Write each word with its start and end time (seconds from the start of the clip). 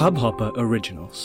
Hubhopper 0.00 0.46
Originals. 0.58 1.22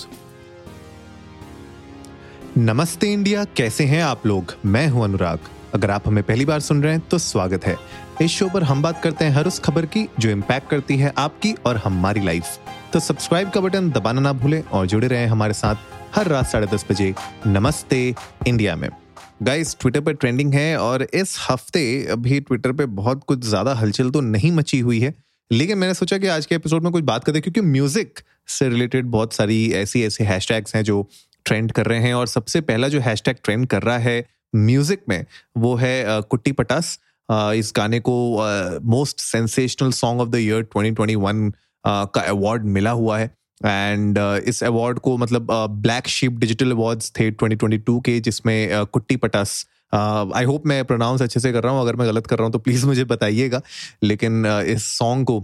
नमस्ते 2.57 3.11
India, 3.13 3.43
कैसे 3.57 3.83
हैं 3.83 4.01
आप 4.03 4.25
लोग? 4.27 4.53
मैं 4.65 4.87
हूँ 4.87 5.03
अनुराग। 5.03 5.39
अगर 5.73 5.91
आप 5.91 6.07
हमें 6.07 6.23
पहली 6.23 6.45
बार 6.45 6.59
सुन 6.59 6.81
रहे 6.83 6.93
हैं 6.93 7.01
तो 7.01 7.17
स्वागत 7.17 7.65
है। 7.65 7.77
इस 8.21 8.31
शो 8.31 8.49
पर 8.49 8.63
हम 8.63 8.81
बात 8.81 9.01
करते 9.03 9.25
हैं 9.25 9.31
हर 9.31 9.47
उस 9.47 9.59
खबर 9.59 9.85
की 9.85 10.07
जो 10.19 10.29
इम्पैक्ट 10.29 10.69
करती 10.69 10.97
है 10.97 11.13
आपकी 11.17 11.53
और 11.65 11.77
हमारी 11.77 12.25
लाइफ 12.25 12.57
तो 12.93 12.99
सब्सक्राइब 12.99 13.49
का 13.49 13.61
बटन 13.61 13.89
दबाना 13.91 14.21
ना 14.21 14.33
भूलें 14.33 14.61
और 14.63 14.87
जुड़े 14.87 15.07
रहें 15.07 15.27
हमारे 15.27 15.53
साथ 15.53 15.75
हर 16.15 16.27
रात 16.27 16.47
साढ़े 16.47 16.67
दस 16.67 16.85
बजे 16.91 17.13
नमस्ते 17.47 18.03
इंडिया 18.47 18.75
में। 18.75 18.89
गाइस 19.43 19.75
ट्विटर 19.81 20.01
पर 20.01 20.13
ट्रेंडिंग 20.15 20.53
है 20.53 20.77
और 20.77 21.07
इस 21.13 21.37
हफ़्ते 21.49 21.85
अभी 22.11 22.39
ट्विटर 22.41 22.71
पे 22.71 22.85
बहुत 23.01 23.23
कुछ 23.23 23.45
ज़्यादा 23.45 23.73
हलचल 23.75 24.09
तो 24.09 24.21
नहीं 24.21 24.51
मची 24.51 24.79
हुई 24.79 24.99
है। 24.99 25.13
लेकिन 25.51 25.77
मैंने 25.77 25.93
सोचा 25.93 26.17
कि 26.17 26.27
आज 26.27 26.45
के 26.45 26.55
एपिसोड 26.55 26.83
में 26.83 26.91
कुछ 26.91 27.03
बात 27.03 27.23
करते 27.23 27.41
क्योंकि 27.41 27.61
म्यूज़िक 27.61 28.19
से 28.47 28.69
रिलेटेड 28.69 29.05
बहुत 29.05 29.33
सारी 29.33 29.71
ऐसी 29.73 30.03
ऐसी 30.03 30.23
हैशटैग्स 30.23 30.75
हैं 30.75 30.83
जो 30.83 31.07
ट्रेंड 31.45 31.71
कर 31.71 31.85
रहे 31.85 31.99
हैं 31.99 32.13
और 32.13 32.27
सबसे 32.27 32.61
पहला 32.61 32.87
जो 32.87 32.99
हैशटैग 32.99 33.35
ट्रेंड 33.43 33.67
कर 33.67 33.83
रहा 33.83 33.97
है 33.97 34.23
म्यूज़िक 34.55 35.01
में 35.09 35.25
वो 35.57 35.75
है 35.75 36.21
कुट्टी 36.21 36.51
पटास। 36.51 36.99
इस 37.29 37.71
गाने 37.75 37.99
को 37.99 38.15
most 38.83 39.19
sensational 39.19 39.91
song 39.91 40.21
of 40.21 40.29
the 40.29 40.35
year 40.35 40.67
2021 40.77 41.51
का 41.85 42.21
अवार्ड 42.21 42.65
मिला 42.65 42.91
हुआ 42.91 43.17
है। 43.19 43.29
एंड 43.65 44.19
uh, 44.19 44.39
इस 44.39 44.63
अवार्ड 44.63 44.99
को 44.99 45.17
मतलब 45.17 45.47
ब्लैक 45.81 46.07
शिप 46.07 46.31
डिजिटल 46.31 46.71
अवार्ड्स 46.71 47.11
थे 47.19 47.29
2022 47.31 47.99
के 48.05 48.19
जिसमें 48.19 48.73
uh, 48.73 48.85
कुट्टी 48.87 49.15
पटास। 49.15 49.65
आई 49.93 50.43
होप 50.43 50.65
मैं 50.67 50.83
प्रोनाउंस 50.85 51.21
अच्छे 51.21 51.39
से 51.39 51.51
कर 51.53 51.63
रहा 51.63 51.73
हूँ। 51.73 51.81
अगर 51.81 51.95
मैं 51.95 52.07
गलत 52.07 52.27
कर 52.27 52.37
रहा 52.37 52.45
हूँ 52.45 52.53
तो 52.53 52.59
प्लीज़ 52.59 52.85
मुझे 52.85 53.03
बताइएगा। 53.03 53.61
लेकिन 54.03 54.43
uh, 54.47 54.63
इस 54.65 54.85
सॉन्ग 54.97 55.27
को 55.27 55.39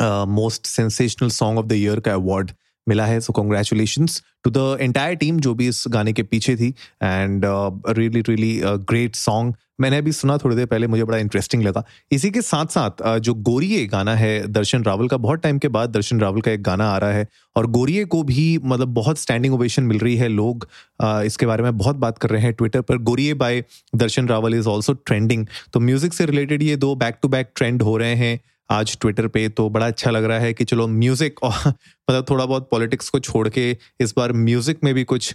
most 0.00 0.66
sensational 0.66 1.28
song 1.30 1.58
of 1.58 1.66
the 1.66 1.72
year 1.72 2.00
का 2.00 2.14
अवार्ड 2.14 2.50
मिला 2.86 3.04
है 3.06 3.20
so 3.20 3.32
congratulation 3.32 4.06
to 4.44 4.50
the 4.50 4.76
entire 4.80 5.14
team 5.16 5.38
जो 5.40 5.54
भी 5.54 5.68
इस 5.68 5.84
गाने 5.88 6.12
के 6.12 6.22
पीछे 6.22 6.56
थी 6.56 6.68
and 7.02 7.44
really 7.88 8.20
really 8.20 8.60
great 8.64 9.16
song 9.16 9.54
मैंने 9.80 9.96
अभी 9.96 10.12
सुना 10.12 10.36
थोड़ी 10.38 10.56
देर 10.56 10.66
पहले 10.66 10.86
मुझे 10.86 11.04
बड़ा 11.04 11.18
इंटरेस्टिंग 11.18 11.62
लगा 11.62 11.82
इसी 12.12 12.30
के 12.30 12.42
साथ 12.42 12.66
साथ 12.66 13.02
uh, 13.02 13.18
जो 13.18 13.34
गोरिये 13.34 13.86
गाना 13.86 14.14
है 14.14 14.46
दर्शन 14.48 14.84
रावल 14.84 15.08
का 15.08 15.16
बहुत 15.16 15.42
टाइम 15.42 15.58
के 15.58 15.68
बाद 15.68 15.90
दर्शन 15.90 16.20
रावल 16.20 16.40
का 16.40 16.50
एक 16.50 16.62
गाना 16.62 16.88
आ 16.90 16.98
रहा 16.98 17.12
है 17.12 17.26
और 17.56 17.66
गोरिये 17.70 18.04
को 18.04 18.22
भी 18.22 18.46
मतलब 18.64 18.94
बहुत 18.94 19.18
स्टैंडिंग 19.18 19.54
ओवेशन 19.54 19.82
मिल 19.82 19.98
रही 19.98 20.16
है 20.16 20.28
लोग 20.28 20.68
uh, 21.02 21.22
इसके 21.22 21.46
बारे 21.46 21.62
में 21.62 21.76
बहुत 21.78 21.96
बात 21.96 22.18
कर 22.18 22.30
रहे 22.30 22.42
हैं 22.42 22.52
ट्विटर 22.52 22.80
पर 22.80 22.98
Goriye 23.02 23.34
by 23.34 23.64
Darshan 23.94 24.28
Raval 24.28 24.54
is 24.54 24.68
also 24.68 24.92
trending 24.94 25.46
तो 25.72 25.80
म्यूज़िक 25.80 26.14
से 26.14 26.26
रिलेटेड 26.26 26.62
ये 26.62 26.76
दो 26.76 26.94
बैक 26.96 27.18
टू 27.22 27.28
बैक 27.28 27.50
ट्रेंड 27.56 27.82
हो 27.82 27.96
रहे 27.96 28.14
हैं 28.16 28.40
आज 28.70 28.96
ट्विटर 29.00 29.26
पे 29.28 29.48
तो 29.50 29.68
बड़ा 29.70 29.86
अच्छा 29.86 30.10
लग 30.10 30.24
रहा 30.24 30.38
है 30.38 30.52
कि 30.54 30.64
चलो 30.64 30.86
म्यूज़िक 30.88 31.42
और 31.42 31.52
मतलब 31.68 32.26
थोड़ा 32.30 32.44
बहुत 32.46 32.68
पॉलिटिक्स 32.70 33.08
को 33.10 33.18
छोड़ 33.20 33.48
के 33.48 33.70
इस 34.00 34.14
बार 34.16 34.32
म्यूज़िक 34.34 34.78
में 34.84 34.92
भी 34.94 35.04
कुछ 35.04 35.34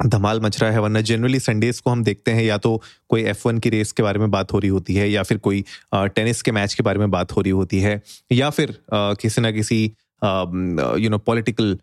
धमाल 0.00 0.40
मच 0.40 0.60
रहा 0.62 0.70
है, 0.70 0.80
वरना 0.80 1.00
जनरली 1.00 1.40
संडेज 1.40 1.80
को 1.80 1.90
हम 1.90 2.02
देखते 2.04 2.30
हैं 2.30 2.42
या 2.44 2.56
तो 2.58 2.80
कोई 3.10 3.22
एफ़ 3.24 3.46
वन 3.48 3.58
की 3.58 3.70
रेस 3.70 3.92
के 3.92 4.02
बारे 4.02 4.18
में 4.18 4.30
बात 4.30 4.52
हो 4.52 4.58
रही 4.58 4.70
होती 4.70 4.94
है 4.94 5.10
या 5.10 5.22
फिर 5.22 5.38
कोई 5.38 5.64
टेनिस 5.94 6.42
के 6.42 6.52
मैच 6.52 6.74
के 6.74 6.82
बारे 6.82 6.98
में 6.98 7.10
बात 7.10 7.32
हो 7.32 7.40
रही 7.40 7.50
होती 7.52 7.80
है 7.80 8.00
या 8.32 8.50
फिर 8.50 8.78
किसी 8.94 9.40
ना 9.40 9.50
किसी 9.52 9.84
यू 9.84 11.10
नो 11.10 11.18
पॉलिटिकल 11.20 11.78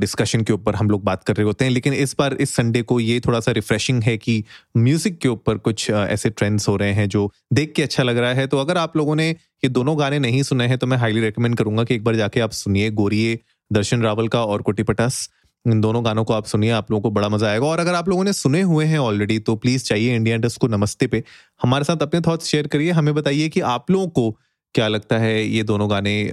डिस्कशन 0.00 0.42
के 0.42 0.52
ऊपर 0.52 0.74
हम 0.74 0.90
लोग 0.90 1.04
बात 1.04 1.22
कर 1.24 1.36
रहे 1.36 1.44
होते 1.44 1.64
हैं। 1.64 1.72
लेकिन 1.72 1.92
इस 1.94 2.14
बार 2.18 2.34
इस 2.40 2.54
संडे 2.56 2.82
को 2.82 2.98
ये 3.00 3.20
थोड़ा 3.20 3.40
सा 3.40 3.52
रिफ्रेशिंग 3.52 4.02
है 4.04 4.16
कि 4.18 4.42
म्यूज़िक 4.76 5.18
के 5.18 5.28
ऊपर 5.28 5.58
कुछ 5.58 5.88
ऐसे 5.90 6.30
ट्रेंड्स 6.30 6.68
हो 6.68 6.76
रहे 6.76 6.92
हैं 6.92 7.08
जो 7.08 7.30
देख 7.52 7.72
के 7.76 7.82
अच्छा 7.82 8.02
लग 8.02 8.18
रहा 8.18 8.32
है। 8.34 8.46
तो 8.46 8.58
अगर 8.58 8.78
आप 8.78 8.96
लोगों 8.96 9.16
ने 9.16 9.34
ये 9.62 9.68
दोनों 9.70 9.98
गाने 9.98 10.18
नहीं 10.18 10.42
सुने 10.42 10.66
हैं 10.66 10.78
तो 10.78 10.86
मैं 10.86 10.96
हाईली 10.98 11.20
रिकमेंड 11.20 11.56
करूँगा 11.56 11.84
कि 11.84 11.94
एक 11.94 12.04
बार 12.04 12.16
जाके 12.16 12.40
आप 12.40 12.50
सुनिए 12.52 12.90
गोरिये 12.92 13.38
दर्शन 13.70 14.02
रावल 14.02 14.28
का 14.28 14.44
और 14.44 14.62
कोटी 14.62 14.82
पटास 14.82 15.28
इन 15.64 15.80
दोनों 15.80 16.04
गानों 16.04 16.24
को 16.24 16.32
आप 16.34 16.46
सुनिए, 16.46 16.70
आप 16.70 16.90
लोगों 16.90 17.02
को 17.02 17.10
बड़ा 17.10 17.28
मज़ा 17.28 17.48
आएगा। 17.48 17.66
और 17.66 17.80
अगर 17.80 17.94
आप 17.94 18.08
लोगों 18.08 18.24
ने 18.24 18.32
सुने 18.32 18.60
हुए 18.62 18.84
हैं 18.84 18.98
ऑलरेडी 18.98 19.38
तो 19.38 19.56
प्लीज़ 19.56 19.84
चाहिए 19.84 20.14
इंडिया 20.16 20.36
इंडस्ट 20.36 20.60
को 20.60 20.68
नमस्ते 20.68 21.06
पे। 21.06 21.22
हमारे 21.60 21.84
साथ 21.84 22.02
अपने 22.02 22.20
थॉट्स 22.20 22.46
शेयर 22.46 22.66
करिए, 22.66 22.90
हमें 22.90 23.14
बताइए 23.14 23.48
कि 23.48 23.60
आप 23.62 23.90
लोगों 23.90 24.08
को 24.08 24.30
क्या 24.74 24.88
लगता 24.88 25.18
है 25.18 25.44
ये 25.44 25.62
दोनों 25.62 25.90
गाने 25.90 26.30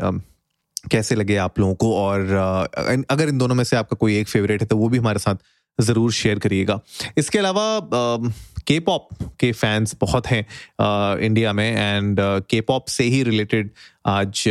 कैसे 0.92 1.16
लगे 1.16 1.36
आप 1.38 1.60
लोगों 1.60 1.76
को? 1.76 1.94
और 1.96 3.04
अगर 3.10 3.30
इन 3.30 3.38
दोनों 3.38 3.56
में 3.56 3.64
से 3.64 3.76
आपका 3.76 3.96
कोई 3.96 4.18
एक 4.20 4.28
फेवरेट 4.28 4.62
है 4.62 4.68
तो 4.68 4.78
वो 4.78 4.90
भी 4.90 4.98
हमारे 4.98 5.20
साथ 5.20 5.36
ज़रूर 5.80 6.12
शेयर 6.14 6.40
करिएगा। 6.40 6.80
इसके 7.18 7.40
अलावा 7.40 7.64
के 8.68 8.80
पॉप 8.80 9.10
के 9.40 9.52
फैंस 9.52 9.96
बहुत 10.02 10.28
हैं 10.28 10.46
इंडिया 11.20 11.54
में 11.54 11.70
एंड 11.78 12.18
के 12.50 12.62
पॉप 12.62 12.88
से 12.88 13.04
ही 13.04 13.24
रिलेटेड 13.24 13.70
आज 14.06 14.44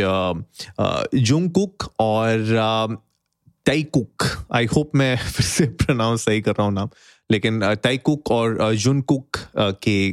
जुंग 1.15 1.49
कुक 1.51 1.93
और 1.99 2.97
टाई 3.65 3.83
कुक 3.83 4.23
आई 4.53 4.65
होप 4.65 4.91
मैं 4.95 5.15
फिर 5.31 5.45
से 5.45 5.65
प्रोनाउंस 5.65 6.25
सही 6.25 6.41
कर 6.41 6.51
रहा 6.51 6.63
हूँ 6.63 6.73
नाम। 6.73 6.89
लेकिन 7.31 7.59
टाई 7.83 7.97
कुक 7.97 8.31
और 8.31 8.73
जुन 8.75 9.01
कुक 9.01 9.37
के 9.57 10.11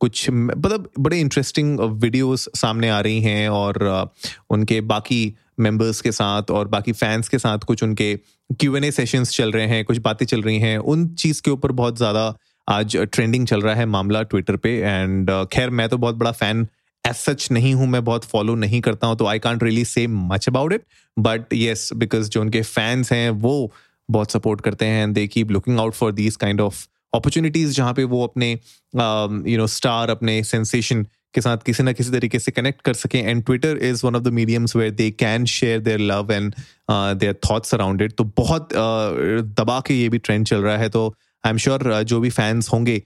कुछ 0.00 0.30
मतलब 0.30 0.90
बड़े 0.98 1.20
इंटरेस्टिंग 1.20 1.80
वीडियोस 1.80 2.48
सामने 2.56 2.88
आ 2.88 3.00
रही 3.00 3.20
हैं 3.22 3.48
और 3.48 4.10
उनके 4.50 4.80
बाकी 4.80 5.34
मेंबर्स 5.60 6.00
के 6.00 6.12
साथ 6.12 6.50
और 6.50 6.68
बाकी 6.68 6.92
फैंस 6.92 7.28
के 7.28 7.38
साथ 7.38 7.58
कुछ 7.58 7.82
उनके 7.82 8.14
क्यू 8.60 8.76
एन 8.76 8.84
ए 8.84 8.90
सेशंस 8.90 9.30
चल 9.30 9.52
रहे 9.52 9.66
हैं, 9.66 9.84
कुछ 9.84 9.98
बातें 9.98 10.26
चल 10.26 10.42
रही 10.42 10.58
हैं। 10.58 10.78
उन 10.78 11.06
चीज़ 11.14 11.42
के 11.42 11.50
ऊपर 11.50 11.72
बहुत 11.72 11.96
ज़्यादा 11.96 12.34
आज 12.68 12.96
ट्रेंडिंग 13.12 13.46
चल 13.46 13.60
रहा 13.60 13.74
है 13.74 13.86
मामला 13.86 14.22
ट्विटर 14.22 14.56
पे 14.56 14.70
एंड 14.78 15.30
खैर 15.52 15.70
मैं 15.70 15.88
तो 15.88 15.96
बहुत 15.98 16.14
बड़ा 16.14 16.32
फ़ैन 16.32 16.66
एज 17.04 17.14
सच 17.14 17.50
नहीं 17.52 17.72
हूँ 17.74 17.86
मैं 17.86 18.04
बहुत 18.04 18.24
फॉलो 18.24 18.54
नहीं 18.54 18.80
करता 18.80 19.06
हूँ 19.06 19.16
तो 19.16 19.26
I 19.26 19.38
can't 19.38 19.62
really 19.62 19.84
say 19.84 20.06
much 20.06 20.48
about 20.48 20.72
it 20.72 20.84
but 21.16 21.52
yes 21.52 21.88
because 21.94 22.30
जो 22.30 22.40
उनके 22.40 22.62
फैंस 22.62 23.12
हैं 23.12 23.28
वो 23.30 23.72
बहुत 24.08 24.32
सपोर्ट 24.32 24.60
करते 24.60 24.86
हैं 24.86 25.02
and 25.02 25.14
they 25.14 25.26
keep 25.26 25.50
looking 25.50 25.80
out 25.80 25.94
for 25.94 26.12
these 26.12 26.36
kind 26.36 26.60
of 26.60 26.86
opportunities 27.12 27.72
जहाँ 27.72 27.94
पे 27.94 28.04
वो 28.04 28.22
अपने 28.24 28.50
यू 28.52 29.58
नो 29.58 29.66
स्टार 29.68 30.10
अपने 30.10 30.42
सेंसेशन 30.44 31.02
के 31.34 31.40
साथ 31.40 31.58
किसी 31.66 31.82
ना 31.82 31.92
किसी 31.92 32.10
तरीके 32.10 32.38
से 32.38 32.50
कनेक्ट 32.50 32.80
कर 32.82 32.94
सकें. 32.94 33.22
And 33.22 33.44
Twitter 33.44 33.78
is 33.82 34.04
one 34.06 34.16
of 34.16 34.22
the 34.22 34.28
mediums 34.28 34.76
where 34.76 34.90
they 34.92 35.10
can 35.10 35.44
share 35.48 35.80
their 35.80 36.00
love 36.00 36.32
and 36.32 36.54
their 36.90 37.34
thoughts 37.50 37.74
around 37.74 38.02
it 38.02 38.12
तो 38.12 38.24
बहुत 38.36 38.68
uh, 38.68 39.58
दबा 39.58 39.80
के 39.86 39.94
ये 39.94 40.08
भी 40.08 40.18
ट्रेंड 40.18 40.46
चल 40.46 40.62
रहा 40.62 40.76
है 40.76 40.88
तो 40.88 41.14
आई 41.44 41.50
एम 41.50 41.56
श्योर 41.56 42.02
जो 42.02 42.20
भी 42.20 42.30
फैंस 42.30 42.68
होंगे 42.68 43.02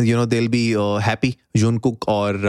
you 0.00 0.16
know 0.16 0.26
will 0.26 0.48
be 0.48 0.74
happy 0.78 1.34
Jungkook 1.78 2.08
और 2.08 2.40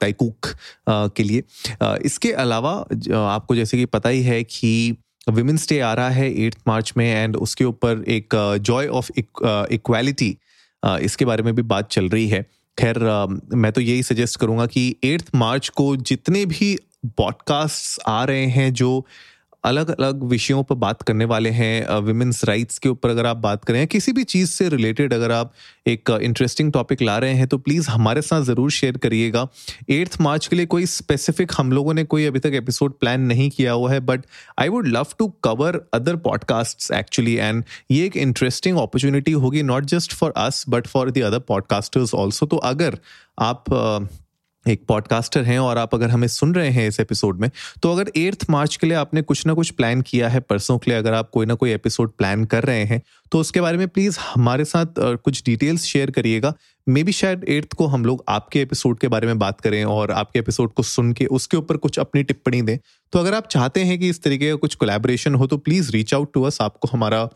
ताइकुक 0.00 0.46
uh, 0.46 0.52
uh, 0.52 1.10
के 1.16 1.22
लिए। 1.22 1.42
Uh, 1.82 1.96
इसके 1.96 2.32
अलावा 2.32 2.72
आपको 3.16 3.54
जैसे 3.56 3.78
कि 3.78 3.84
पता 3.84 4.08
ही 4.08 4.22
है 4.22 4.44
कि 4.44 4.96
विमेंस 5.30 5.68
डे 5.68 5.80
आ 5.80 5.94
रहा 5.94 6.08
है 6.08 6.40
एट्थ 6.40 6.58
मार्च 6.68 6.92
में 6.96 7.06
एंड 7.14 7.36
उसके 7.36 7.64
ऊपर 7.64 8.04
एक 8.08 8.58
जॉय 8.60 8.86
ऑफ़ 8.86 9.10
इक्वालिटी 9.72 10.38
इसके 10.86 11.24
बारे 11.24 11.42
में 11.42 11.54
भी 11.54 11.62
बात 11.62 11.90
चल 11.90 12.08
रही 12.08 12.28
है। 12.28 12.42
खैर 12.78 12.98
मैं 13.54 13.72
तो 13.72 13.80
यही 13.80 14.02
सजेस्ट 14.02 14.40
करूँगा 14.40 14.66
कि 14.66 14.96
एट्थ 15.04 15.30
मार्च 15.34 15.68
को 15.68 15.96
जितने 15.96 16.46
भी 16.46 16.78
पॉडकास्ट 17.06 18.00
आ 18.08 18.24
रहे 18.24 18.46
हैं 18.46 18.72
जो 18.72 19.06
अलग 19.66 19.90
अलग 19.90 20.22
विषयों 20.22 20.62
पर 20.62 20.74
बात 20.74 21.02
करने 21.02 21.24
वाले 21.24 21.50
हैं 21.50 21.96
वुमेन्स 21.96 22.44
राइट्स 22.44 22.78
के 22.78 22.88
ऊपर 22.88 23.10
अगर 23.10 23.26
आप 23.26 23.36
बात 23.36 23.64
करें 23.64 23.86
किसी 23.86 24.12
भी 24.12 24.24
चीज़ 24.24 24.50
से 24.50 24.68
रिलेटेड 24.68 25.14
अगर 25.14 25.32
आप 25.32 25.52
एक 25.86 26.10
इंटरेस्टिंग 26.22 26.72
टॉपिक 26.72 27.02
ला 27.02 27.18
रहे 27.18 27.34
हैं 27.34 27.46
तो 27.48 27.58
प्लीज़ 27.58 27.88
हमारे 27.90 28.22
साथ 28.22 28.42
ज़रूर 28.42 28.70
शेयर 28.70 28.96
करिएगा। 28.96 29.46
एट्थ 29.90 30.20
मार्च 30.20 30.46
के 30.46 30.56
लिए 30.56 30.66
कोई 30.66 30.86
स्पेसिफिक 30.86 31.52
हम 31.56 31.72
लोगों 31.72 31.94
ने 31.94 32.04
कोई 32.04 32.24
अभी 32.24 32.38
तक 32.38 32.54
एपिसोड 32.54 32.98
प्लान 32.98 33.20
नहीं 33.20 33.50
किया 33.50 33.72
हुआ 33.72 33.92
है 33.92 34.00
but 34.00 34.26
I 34.58 34.68
would 34.68 34.88
love 34.88 35.06
to 35.18 35.28
cover 35.44 35.80
other 35.94 36.16
podcast 36.16 36.92
actually 36.92 37.34
and 37.34 37.64
ये 37.90 38.06
एक 38.06 38.16
इंटरेस्टिंग 38.16 38.78
अपॉर्चुनिटी 38.78 39.32
होगी 39.32 39.62
not 39.62 39.84
just 39.84 40.12
for 40.12 40.32
us 40.36 40.64
but 40.68 40.86
for 40.86 41.10
the 41.10 41.18
other 41.18 41.38
podcasters 41.38 42.14
also 42.14 42.46
तो 42.46 42.56
अगर 42.56 42.98
आप 43.38 43.64
एक 44.68 44.84
पॉडकास्टर 44.88 45.44
हैं 45.44 45.58
और 45.58 45.78
आप 45.78 45.94
अगर 45.94 46.10
हमें 46.10 46.26
सुन 46.28 46.54
रहे 46.54 46.70
हैं 46.70 46.86
इस 46.88 46.98
एपिसोड 47.00 47.40
में 47.40 47.50
तो 47.82 47.92
अगर 47.92 48.10
एट्थ 48.16 48.46
मार्च 48.50 48.76
के 48.76 48.86
लिए 48.86 48.96
आपने 48.96 49.22
कुछ 49.22 49.44
ना 49.46 49.54
कुछ 49.54 49.70
प्लान 49.70 50.00
किया 50.02 50.28
है, 50.28 50.40
परसों 50.40 50.78
के 50.78 50.90
लिए 50.90 50.98
अगर 50.98 51.14
आप 51.14 51.30
कोई 51.30 51.46
ना 51.46 51.54
कोई 51.54 51.72
एपिसोड 51.72 52.12
प्लान 52.12 52.44
कर 52.44 52.64
रहे 52.64 52.84
हैं 52.84 53.00
तो 53.32 53.38
उसके 53.38 53.60
बारे 53.60 53.78
में 53.78 53.88
प्लीज़ 53.88 54.18
हमारे 54.20 54.64
साथ 54.64 54.86
कुछ 54.98 55.42
डिटेल्स 55.44 55.84
शेयर 55.84 56.10
करिएगा। 56.10 56.52
मे 56.88 57.02
बी 57.02 57.12
शायद 57.12 57.44
एट्थ 57.48 57.74
को 57.74 57.86
हम 57.86 58.04
लोग 58.04 58.24
आपके 58.28 58.60
एपिसोड 58.60 58.98
के 58.98 59.08
बारे 59.08 59.26
में 59.26 59.38
बात 59.38 59.60
करें 59.60 59.84
और 59.84 60.10
आपके 60.10 60.38
एपिसोड 60.38 60.72
को 60.72 60.82
सुन 60.82 61.12
के 61.12 61.26
उसके 61.26 61.56
ऊपर 61.56 61.76
कुछ 61.76 61.98
अपनी 61.98 62.22
टिप्पणी 62.22 62.62
दें। 62.62 62.78
तो 63.12 63.18
अगर 63.18 63.34
आप 63.34 63.48
चाहते 63.48 63.84
हैं 63.84 63.98
कि 63.98 64.08
इस 64.08 64.22
तरीके 64.22 64.50
का 64.50 64.56
कुछ 64.56 64.74
कोलेबोरेशन 64.74 65.34
हो 65.34 65.46
तो 65.46 65.56
please 65.58 65.90
reach 65.92 66.14
out 66.14 66.32
to 66.34 66.42
us 66.42 66.60
आपको 66.60 66.88
हमारा 66.92 67.28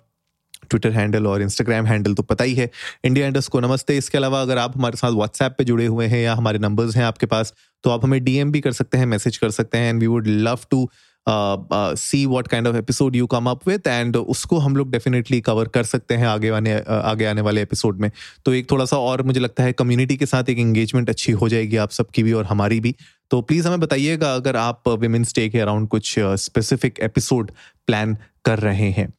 ट्विटर 0.70 0.90
हैंडल 0.90 1.26
और 1.26 1.42
इंस्टाग्राम 1.42 1.86
हैंडल 1.86 2.14
तो 2.14 2.22
पता 2.24 2.44
ही 2.44 2.54
है। 2.54 2.70
इंडिया 3.04 3.26
इंडस 3.26 3.48
को 3.48 3.60
नमस्ते। 3.60 3.96
इसके 3.98 4.18
अलावा 4.18 4.40
अगर 4.42 4.58
आप 4.58 4.76
हमारे 4.76 4.96
साथ 4.96 5.12
व्हाट्सएप 5.12 5.54
पे 5.58 5.64
जुड़े 5.64 5.86
हुए 5.86 6.06
हैं 6.06 6.22
या 6.22 6.34
हमारे 6.34 6.58
नंबर्स 6.58 6.96
हैं 6.96 7.04
आपके 7.04 7.26
पास 7.26 7.54
तो 7.84 7.90
आप 7.90 8.04
हमें 8.04 8.22
डीएम 8.24 8.52
भी 8.52 8.60
कर 8.60 8.72
सकते 8.72 8.98
हैं 8.98 9.06
मैसेज 9.06 9.36
कर 9.36 9.50
सकते 9.50 9.78
हैं 9.78 9.90
and 9.90 10.00
we 10.00 10.06
would 10.06 10.26
love 10.28 10.58
to 10.70 10.88
see 11.26 12.24
what 12.26 12.48
kind 12.48 12.66
of 12.66 12.76
episode 12.76 13.16
you 13.16 13.26
come 13.26 13.46
up 13.50 13.66
with 13.68 13.86
and 13.86 14.16
उसको 14.16 14.58
हम 14.58 14.76
लोग 14.76 14.90
डेफिनेटली 14.90 15.40
कवर 15.40 15.68
कर 15.68 15.84
सकते 15.84 16.14
हैं 16.14 16.26
आगे 16.26 16.48
आने 16.50 16.72
आगे 16.88 17.24
आने 17.26 17.40
वाले 17.40 17.62
एपिसोड 17.62 18.00
में। 18.00 18.10
तो 18.44 18.54
एक 18.54 18.70
थोड़ा 18.70 18.84
सा 18.84 18.96
और 18.98 19.22
मुझे 19.22 19.40
लगता 19.40 19.62
है 19.62 19.72
कम्युनिटी 19.72 20.16
के 20.16 20.26
साथ 20.26 20.50
एक 20.50 20.58
एंगेजमेंट 20.58 21.10
अच्छी 21.10 21.32
हो 21.32 21.48
जाएगी 21.48 21.76
आप 21.76 21.90
सबकी 21.90 22.22
भी 22.22 22.32
और 22.32 22.44
हमारी 22.44 22.80
भी। 22.80 22.94
तो 23.30 23.40
प्लीज़ 23.42 23.66
हमें 23.68 23.80
बताइएगा 23.80 24.34
अगर 24.34 24.56
आप 24.56 24.88
विमेंस 24.90 25.34
डे 25.34 25.48
के 25.48 25.60
अराउंड 25.60 25.88
कुछ 25.88 26.14
स्पेसिफिक 26.18 26.98
एपिसोड 27.00 27.50
प्लान 27.86 28.16
कर 28.44 28.58
रहे 28.58 28.90
हैं। 28.90 29.12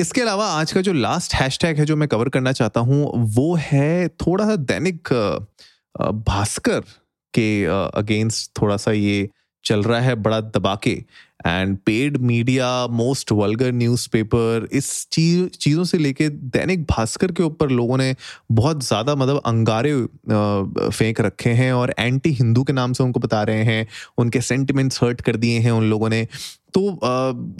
इसके 0.00 0.20
अलावा 0.20 0.44
आज 0.50 0.72
का 0.72 0.80
जो 0.80 0.92
लास्ट 0.92 1.34
हैशटैग 1.34 1.78
है 1.78 1.84
जो 1.86 1.96
मैं 1.96 2.08
कवर 2.08 2.28
करना 2.28 2.52
चाहता 2.52 2.80
हूँ, 2.80 3.10
वो 3.34 3.54
है 3.60 4.08
थोड़ा 4.08 4.44
सा 4.46 4.56
दैनिक 4.56 5.08
भास्कर 6.28 6.80
के 7.34 7.64
अगेंस्ट 7.64 8.50
थोड़ा 8.60 8.76
सा 8.76 8.92
ये 8.92 9.28
चल 9.64 9.82
रहा 9.82 10.00
है 10.00 10.14
बड़ा 10.16 10.40
दबा 10.40 10.74
के 10.82 10.90
and 11.46 11.76
paid 11.86 12.16
media 12.20 12.66
most 12.90 13.32
vulgar 13.32 13.72
newspaper 13.72 14.68
इस 14.72 14.88
चीज़, 15.12 15.46
चीज़ों 15.48 15.84
से 15.84 15.98
लेके 15.98 16.28
दैनिक 16.28 16.84
भास्कर 16.90 17.32
के 17.32 17.42
ऊपर 17.42 17.70
लोगों 17.70 17.96
ने 17.98 18.14
बहुत 18.52 18.84
ज़्यादा 18.84 19.14
मतलब 19.14 19.40
अंगारे 19.46 19.94
फेंक 20.90 21.20
रखे 21.20 21.50
हैं 21.52 21.72
और 21.72 21.94
एंटी 21.98 22.30
हिंदू 22.32 22.62
के 22.62 22.72
नाम 22.72 22.92
से 22.92 23.04
उनको 23.04 23.20
बता 23.20 23.42
रहे 23.42 23.62
हैं। 23.64 23.86
उनके 24.18 24.40
सेंटिमेंट्स 24.40 25.02
हर्ट 25.02 25.20
कर 25.20 25.36
दिए 25.36 25.58
हैं 25.58 25.70
उन 25.70 25.90
लोगों 25.90 26.08
ने। 26.08 26.26
तो 26.74 26.98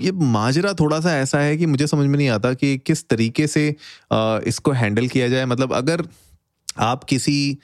ये 0.03 0.13
माजरा 0.13 0.73
थोड़ा 0.73 1.01
सा 1.01 1.17
ऐसा 1.19 1.39
है 1.39 1.57
कि 1.57 1.67
मुझे 1.67 1.87
समझ 1.87 2.07
में 2.07 2.17
नहीं 2.19 2.29
आता 2.29 2.53
कि 2.55 2.77
किस 2.79 3.09
तरीके 3.09 3.47
से 3.47 3.69
इसको 4.47 4.73
हैंडल 4.73 5.09
किया 5.09 5.29
जाए। 5.29 5.45
मतलब 5.45 5.73
अगर 5.73 6.05
आप 6.79 7.05
किसी 7.05 7.59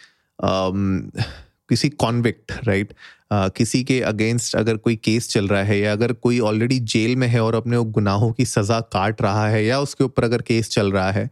किसी 1.69 1.89
कॉन्विक्ट, 1.89 2.53
राइट? 2.65 2.93
किसी 3.33 3.83
के 3.85 4.01
अगेंस्ट 4.01 4.57
अगर 4.57 4.77
कोई 4.77 4.97
केस 4.97 5.29
चल 5.29 5.49
रहा 5.49 5.63
है 5.63 5.79
या 5.79 5.93
अगर 5.93 6.13
कोई 6.13 6.39
ऑलरेडी 6.41 6.79
जेल 6.81 7.17
में 7.17 7.27
है 7.29 7.41
और 7.41 7.55
अपने 7.55 7.79
गुनाहों 7.85 8.33
की 8.33 8.45
सजा 8.45 8.81
काट 8.93 9.23
रहा 9.23 9.49
है 9.49 9.65
या 9.65 9.81
उसके 9.81 10.05
ऊपर 10.05 10.25
अगर 10.25 10.43
केस 10.43 10.69
चल 10.71 10.93
रहा 10.93 11.11
है 11.11 11.31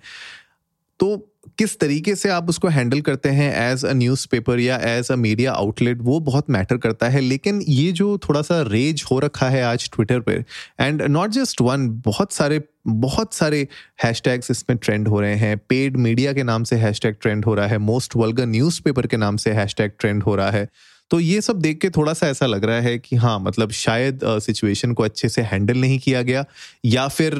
तो 1.00 1.16
किस 1.58 1.78
तरीके 1.80 2.14
से 2.14 2.28
आप 2.28 2.48
उसको 2.48 2.68
हैंडल 2.68 3.00
करते 3.00 3.28
हैं 3.28 3.50
एज 3.62 3.84
अ 3.84 3.92
न्यूज़पेपर 3.92 4.60
या 4.60 4.76
एज 4.88 5.10
अ 5.10 5.16
मीडिया 5.16 5.52
आउटलेट 5.52 5.98
वो 6.02 6.18
बहुत 6.20 6.50
मैटर 6.50 6.76
करता 6.76 7.08
है। 7.08 7.20
लेकिन 7.20 7.60
ये 7.68 7.90
जो 7.92 8.16
थोड़ा 8.18 8.42
सा 8.42 8.60
रेज 8.62 9.04
हो 9.10 9.18
रखा 9.18 9.48
है 9.48 9.62
आज 9.62 9.88
ट्विटर 9.94 10.20
पर 10.20 10.44
एंड 10.80 11.02
नॉट 11.02 11.30
जस्ट 11.30 11.60
वन 11.60 11.88
बहुत 12.04 12.32
सारे 12.32 12.62
बहुत 12.86 13.34
सारे 13.34 13.66
हैशटैग्स 14.04 14.50
इसमें 14.50 14.76
ट्रेंड 14.78 15.08
हो 15.08 15.20
रहे 15.20 15.34
हैं। 15.34 15.56
पेड 15.58 15.96
मीडिया 15.96 16.32
के 16.32 16.42
नाम 16.42 16.64
से 16.64 16.76
हैशटैग 16.76 17.16
ट्रेंड 17.22 17.44
हो 17.44 17.54
रहा 17.54 17.66
है। 17.66 17.78
मोस्ट 17.80 18.16
वल्गर 18.16 18.46
न्यूज़पेपर 18.46 19.06
के 19.06 19.16
नाम 19.16 19.36
से 19.36 19.52
हैशटैग 19.52 19.92
ट्रेंड 19.98 20.22
हो 20.22 20.34
रहा 20.36 20.50
है। 20.50 20.68
तो 21.10 21.20
ये 21.20 21.40
सब 21.40 21.58
देख 21.60 21.78
के 21.80 21.90
थोड़ा 21.90 22.12
सा 22.12 22.28
ऐसा 22.28 22.46
लग 22.46 22.64
रहा 22.64 22.80
है 22.80 22.98
कि 22.98 23.16
हाँ 23.16 23.38
मतलब 23.40 23.70
शायद 23.70 24.20
सिचुएशन 24.24 24.88
uh, 24.88 24.94
को 24.94 25.02
अच्छे 25.02 25.28
से 25.28 25.42
हैंडल 25.42 25.78
नहीं 25.78 25.98
किया 25.98 26.22
गया। 26.22 26.44
या 26.84 27.06
फिर 27.08 27.34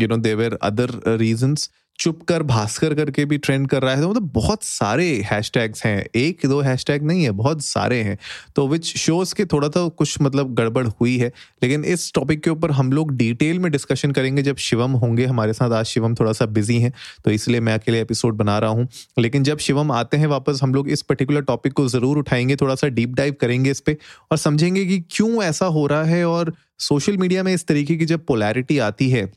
you 0.00 0.08
know 0.08 0.16
there are 0.16 0.58
other 0.62 0.90
reasons 1.18 1.68
चुप 1.98 2.22
कर 2.22 2.42
भास्कर 2.42 2.94
करके 2.94 3.24
भी 3.24 3.36
ट्रेंड 3.38 3.66
कर 3.68 3.82
रहा 3.82 3.94
है। 3.94 4.00
तो 4.00 4.08
मतलब 4.10 4.30
बहुत 4.34 4.62
सारे 4.62 5.06
हैशटैग्स 5.24 5.84
हैं। 5.84 6.06
एक, 6.16 6.46
दो 6.46 6.60
हैशटैग 6.60 7.02
नहीं 7.02 7.22
है, 7.24 7.30
बहुत 7.30 7.64
सारे 7.64 8.00
हैं। 8.02 8.16
तो 8.56 8.66
विच 8.68 8.96
शोज़ 8.96 9.34
के 9.34 9.44
थोड़ा 9.44 9.68
सा 9.68 9.86
कुछ 9.88 10.16
मतलब 10.22 10.54
गड़बड़ 10.54 10.86
हुई 10.86 11.16
है। 11.18 11.32
लेकिन 11.62 11.84
इस 11.84 12.12
टॉपिक 12.14 12.42
के 12.42 12.50
ऊपर 12.50 12.70
हम 12.70 12.92
लोग 12.92 13.12
डिटेल 13.16 13.58
में 13.58 13.70
डिस्कशन 13.72 14.12
करेंगे 14.12 14.42
जब 14.42 14.56
शिवम 14.56 14.92
होंगे 14.94 15.26
हमारे 15.26 15.52
साथ। 15.52 15.72
आज 15.72 15.84
शिवम 15.84 16.14
थोड़ा 16.14 16.32
सा 16.32 16.46
बिज़ी 16.48 16.78
हैं 16.78 16.92
तो 17.24 17.30
इसलिए 17.30 17.60
मैं 17.60 17.74
अकेले 17.74 18.00
एपिसोड 18.00 18.34
बना 18.34 18.58
रहा 18.58 18.70
हूँ। 18.70 18.88
लेकिन 19.18 19.42
जब 19.42 19.58
शिवम 19.58 19.92
आते 19.92 20.16
हैं 20.16 20.26
वापस, 20.26 20.60
हम 20.62 20.74
लोग 20.74 20.88
इस 20.88 21.02
पर्टिकुलर 21.02 21.42
टॉपिक 21.42 21.72
को 21.72 21.88
ज़रूर 21.88 22.18
उठाएँगे, 22.18 22.56
थोड़ा 22.56 22.74
सा 22.74 22.88
डीप 22.88 23.14
डाइव 23.14 23.34
करेंगे 23.40 23.70
इस 23.70 23.80
पर 23.80 23.96
और 24.30 24.38
समझेंगे 24.38 24.84
कि 24.84 24.98
क्यों 25.10 25.42
ऐसा 25.42 25.66
हो 25.66 25.86
रहा 25.86 26.04
है। 26.04 26.24
और 26.24 26.54
सोशल 26.80 27.16
मीडिया 27.16 27.42
में 27.42 27.52
इस 27.54 27.66
तरीके 27.66 27.96
की 27.96 28.04
जब 28.04 28.24
पोलैरिटी 28.26 28.78
आती 28.80 29.10
है 29.10 29.30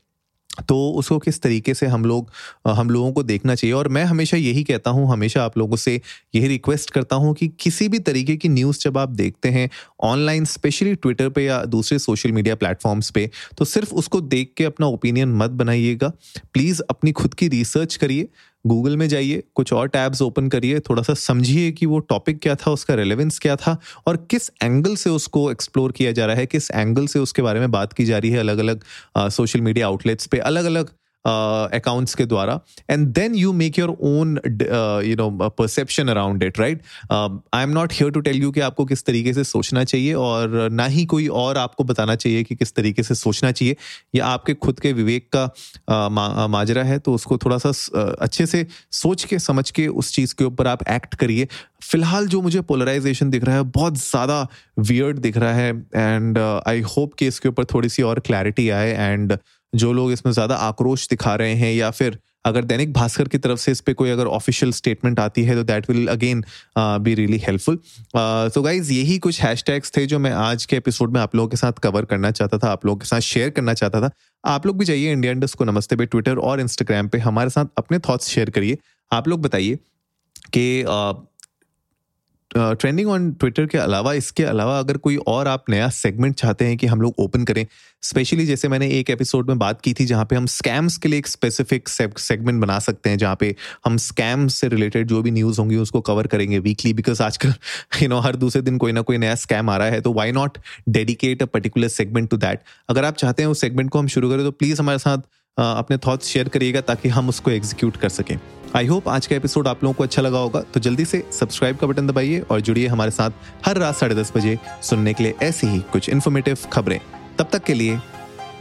तो 0.62 0.78
उसको 0.92 1.18
किस 1.20 1.42
तरीके 1.42 1.74
से 1.74 1.86
हम 1.88 2.06
लोग 2.06 2.32
हम 2.68 2.90
लोगों 2.90 3.12
को 3.12 3.24
देखना 3.24 3.56
चाहिए? 3.56 3.74
और 3.74 3.88
मैं 3.88 4.04
हमेशा 4.06 4.38
यही 4.38 4.64
कहता 4.64 4.92
हूँ, 4.92 5.10
हमेशा 5.12 5.44
आप 5.44 5.58
लोगों 5.58 5.76
से 5.78 6.00
यही 6.36 6.48
रिक्वेस्ट 6.48 6.92
करता 6.92 7.16
हूँ 7.16 7.34
कि 7.34 7.48
किसी 7.60 7.88
भी 7.90 8.00
तरीके 8.00 8.36
की 8.36 8.50
न्यूज़ 8.50 8.80
जब 8.80 8.98
आप 8.98 9.10
देखते 9.12 9.50
हैं 9.50 9.70
ऑनलाइन 10.04 10.46
स्पेशली 10.46 10.96
ट्विटर 10.96 11.30
पे 11.30 11.44
या 11.46 11.64
दूसरे 11.68 12.00
सोशल 12.00 12.32
मीडिया 12.32 12.56
प्लेटफॉर्म्स 12.56 13.10
पे 13.10 13.30
तो 13.58 13.66
सिर्फ़ 13.66 13.94
उसको 13.94 14.22
देख 14.24 14.54
के 14.58 14.64
अपना 14.64 14.88
ओपिनियन 14.88 15.36
मत 15.36 15.50
बनाइएगा। 15.54 16.12
प्लीज़ 16.54 16.82
अपनी 16.90 17.12
खुद 17.12 17.34
की 17.34 17.48
रिसर्च 17.48 17.96
करिए। 17.96 18.28
गूगल 18.68 18.98
में 18.98 19.08
जाइए, 19.10 19.44
कुछ 19.56 19.74
और 19.74 19.88
टैब्स 19.88 20.22
ओपन 20.22 20.48
करिए 20.50 20.80
थोड़ा 20.80 21.04
सा 21.04 21.14
समझिए 21.14 21.72
कि 21.72 21.86
वो 21.86 22.00
टॉपिक 22.00 22.40
क्या 22.42 22.56
था, 22.56 22.72
उसका 22.72 22.94
रेलेवेंस 22.94 23.40
क्या 23.40 23.56
था 23.56 23.78
और 24.08 24.18
किस 24.32 24.50
एंगल 24.64 24.96
से 24.96 25.10
उसको 25.10 25.50
एक्सप्लोर 25.52 25.92
किया 25.92 26.12
जा 26.12 26.26
रहा 26.26 26.36
है, 26.36 26.46
किस 26.46 26.72
एंगल 26.72 27.08
से 27.08 27.20
उसके 27.20 27.42
बारे 27.42 27.60
में 27.60 27.72
बात 27.72 27.94
की 27.94 28.06
जा 28.06 28.18
रही 28.18 28.32
है 28.32 28.40
अलग 28.40 28.58
अलग 28.58 28.84
सोशल 29.18 29.62
मीडिया 29.62 29.88
आउटलेट्स 29.88 30.28
पे 30.28 30.38
अलग 30.40 30.66
अलग 30.66 30.92
अकाउंट्स 31.28 32.12
uh, 32.12 32.18
के 32.18 32.26
द्वारा 32.26 32.60
and 32.90 33.08
then 33.14 33.36
you 33.36 33.54
make 33.54 33.80
your 33.80 33.90
own 33.90 34.40
you 35.06 35.16
know 35.16 35.50
perception 35.50 36.08
around 36.08 36.44
it 36.44 36.60
right 36.60 36.82
I 37.12 37.64
am 37.64 37.70
not 37.70 37.94
here 37.94 38.12
to 38.12 38.20
tell 38.22 38.42
you 38.42 38.52
कि 38.52 38.60
आपको 38.60 38.86
किस 38.86 39.06
तरीके 39.06 39.34
से 39.34 39.44
सोचना 39.44 39.84
चाहिए 39.84 40.14
और 40.14 40.58
ना 40.72 40.86
ही 40.86 41.06
कोई 41.06 41.28
और 41.44 41.58
आपको 41.58 41.84
बताना 41.84 42.16
चाहिए 42.16 42.44
कि 42.44 42.56
किस 42.56 42.76
तरीके 42.76 43.04
से 43.04 43.16
सोचना 43.16 43.52
चाहिए। 43.52 43.76
या 44.16 44.26
आपके 44.26 44.54
खुद 44.56 44.80
के 44.80 44.94
विवेक 44.94 45.30
का 45.36 45.46
uh, 45.46 46.12
मा, 46.12 46.48
माजरा 46.48 46.84
है 46.84 47.00
तो 47.00 47.14
उसको 47.14 47.38
थोड़ा 47.38 47.58
सा 47.58 47.70
uh, 47.70 48.14
अच्छे 48.20 48.46
से 48.46 48.66
सोच 48.94 49.24
के 49.24 49.40
समझ 49.40 49.70
के 49.72 49.88
उस 49.88 50.14
चीज़ 50.14 50.36
के 50.38 50.46
ऊपर 50.46 50.68
आप 50.68 50.88
एक्ट 50.90 51.16
करिए। 51.16 51.48
फ़िलहाल 51.84 52.28
जो 52.28 52.42
मुझे 52.42 52.62
पोलराइजेशन 52.62 53.30
दिख 53.30 53.44
रहा 53.44 53.56
है 53.56 53.64
बहुत 53.74 53.98
ज़्यादा 53.98 54.48
वियर्ड 54.80 55.18
दिख 55.20 55.38
रहा 55.38 55.54
है 55.54 55.70
एंड 55.96 56.38
आई 56.68 56.82
होप 56.96 57.14
कि 57.20 57.28
इसके 57.28 57.50
ऊपर 57.50 57.66
थोड़ी 57.74 57.90
सी 57.90 58.04
और 58.04 58.20
क्लैरिटी 58.20 58.70
आए 58.70 58.92
एंड 58.94 59.38
जो 59.74 59.92
लोग 59.94 60.12
इसमें 60.12 60.34
ज़्यादा 60.34 60.56
आक्रोश 60.56 61.08
दिखा 61.10 61.36
रहे 61.36 61.54
हैं 61.54 61.74
या 61.74 61.92
फिर 61.92 62.18
अगर 62.46 62.64
दैनिक 62.64 62.92
भास्कर 62.94 63.28
की 63.28 63.38
तरफ़ 63.38 63.60
से 63.60 63.72
इस 63.72 63.80
पर 63.82 63.94
कोई 63.94 64.10
अगर 64.10 64.26
ऑफिशियल 64.26 64.72
स्टेटमेंट 64.72 65.20
आती 65.20 65.44
है 65.44 65.56
तो 65.56 65.64
that 65.64 65.90
will 65.90 66.08
again 66.08 66.44
be 66.78 67.14
really 67.14 67.38
helpful 67.38 67.80
तो 68.54 68.62
गाइज़ 68.62 68.92
यही 68.94 69.18
कुछ 69.20 69.42
हैशटैग्स 69.42 69.92
थे 69.98 70.06
जो 70.06 70.20
मैं 70.20 70.32
आज 70.34 70.66
के 70.66 70.78
एपिसोड 70.78 71.14
में 71.14 71.20
आप 71.22 71.36
लोगों 71.36 71.50
के 71.50 71.58
साथ 71.58 71.80
कवर 71.84 72.06
करना 72.06 72.32
चाहता 72.32 72.58
था 72.58 72.72
आप 72.72 72.86
लोगों 72.86 73.00
के 73.00 73.06
साथ 73.06 73.20
शेयर 73.22 73.50
करना 73.50 73.74
चाहता 73.74 74.02
था। 74.02 74.10
आप 74.44 74.66
लोग 74.66 74.78
भी 74.80 74.86
जाइए 74.86 75.12
इंडिया 75.12 75.32
इंडस्ट 75.32 75.58
को 75.58 75.66
नमस्ते 75.66 75.96
पे 75.96 76.06
ट्विटर 76.06 76.38
और 76.40 76.60
इंस्टाग्राम 76.60 77.08
पे 77.08 77.18
हमारे 77.20 77.50
साथ 77.50 77.66
अपने 77.78 78.00
थॉट्स 78.00 78.28
शेयर 78.28 78.50
करिए। 78.50 78.78
आप 79.12 79.28
लोग 79.28 79.42
बताइए 79.42 79.76
कि 80.54 80.84
uh, 80.84 81.16
ट्रेंडिंग 82.56 83.10
ऑन 83.10 83.32
ट्विटर 83.32 83.66
के 83.66 83.78
अलावा, 83.78 84.14
इसके 84.14 84.44
अलावा 84.44 84.78
अगर 84.80 84.98
कोई 84.98 85.16
और 85.28 85.48
आप 85.48 85.70
नया 85.70 85.90
सेगमेंट 85.90 86.36
चाहते 86.36 86.66
हैं 86.66 86.78
कि 86.78 86.88
हम 86.88 87.02
लोग 87.02 87.16
ओपन 87.20 87.44
करें 87.44 87.66
स्पेशली 88.04 88.46
जैसे 88.46 88.68
मैंने 88.68 88.88
एक 88.90 89.10
एपिसोड 89.10 89.48
में 89.50 89.60
बात 89.60 89.82
की 89.82 89.94
थी 89.94 90.06
जहाँ 90.06 90.26
पे 90.26 90.36
हम 90.36 90.46
स्कैम्स 90.46 90.98
के 90.98 91.10
लिए 91.10 91.20
एक 91.20 91.28
स्पेसिफिक 91.28 91.90
सेगमेंट 91.90 92.62
बना 92.62 92.80
सकते 92.80 93.10
हैं, 93.10 93.18
जहाँ 93.18 93.36
पे 93.36 93.56
हम 93.86 93.98
स्कैम 93.98 94.48
से 94.48 94.68
रिलेटेड 94.68 95.08
जो 95.08 95.22
भी 95.22 95.32
न्यूज़ 95.32 95.60
होंगी 95.60 95.76
उसको 95.76 96.02
कवर 96.02 96.28
करेंगे 96.28 96.60
वीकली 96.60 96.94
बिकॉज़ 96.94 97.24
आजकल 97.24 97.54
यू 98.02 98.10
नो 98.10 98.20
हर 98.20 98.36
दूसरे 98.36 98.62
दिन 98.62 98.78
कोई 98.78 98.92
ना 98.92 99.02
कोई 99.02 99.18
नया 99.18 99.36
स्कैम 99.36 99.70
आ 99.70 99.78
रहा 99.78 99.88
है 99.88 100.02
तो 100.02 100.14
why 100.14 100.32
not 100.32 100.58
dedicate 100.90 101.44
a 101.44 101.46
particular 101.46 101.88
segment 101.88 102.30
to 102.30 102.38
that 102.38 102.62
अगर 102.90 103.06
आप 103.06 103.16
चाहते 103.16 103.44
हैं 103.44 103.50
उस 103.50 103.62
सेगमेंट 103.62 103.90
को 103.90 104.00
हम 104.00 104.08
शुरू 104.08 104.30
करें 104.30 104.44
तो 104.44 104.52
प्लीज़ 104.52 104.82
हमारे 104.82 105.00
साथ 105.00 105.18
अपने 105.60 105.98
थॉट्स 105.98 106.28
शेयर 106.28 106.50
करिएगा 106.50 106.82
ताकि 106.82 107.10
हम 107.10 107.30
उसको 107.30 107.52
एग्जीक्यूट 107.52 107.98
कर 107.98 108.10
सकें। 108.10 108.38
आई 108.76 108.88
होप 108.88 109.08
आज 109.10 109.28
का 109.28 109.36
एपिसोड 109.36 109.68
आप 109.68 109.84
लोगों 109.84 109.94
को 109.94 110.04
अच्छा 110.04 110.22
लगा 110.22 110.40
होगा। 110.40 110.62
तो 110.74 110.80
जल्दी 110.80 111.06
से 111.06 111.24
सब्सक्राइब 111.34 111.78
का 111.78 111.88
बटन 111.88 112.08
दबाइए 112.08 112.40
और 112.40 112.62
जुड़िए 112.62 112.88
हमारे 112.88 113.12
साथ 113.12 113.32
हर 113.66 113.78
रात 113.78 113.96
साढ़े 113.96 114.16
दस 114.16 114.32
बजे 114.36 114.58
सुनने 114.84 115.14
के 115.14 115.24
लिए 115.24 115.36
ऐसी 115.42 115.68
ही 115.68 115.80
कुछ 115.92 116.10
इन्फॉर्मेटिव 116.10 116.58
खबरें। 116.74 117.00
तब 117.40 117.50
तक 117.52 117.64
के 117.64 117.74
लिए 117.74 118.00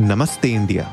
नमस्ते 0.01 0.49
इंडिया। 0.49 0.93